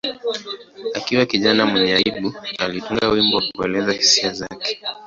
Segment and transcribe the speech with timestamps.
[0.97, 4.79] Akiwa kijana mwenye aibu, alitunga wimbo wa kuelezea hisia zake.